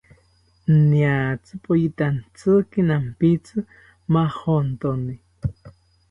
[0.87, 3.57] Niatzi poyitantziki nampitzi
[4.13, 5.15] majontoni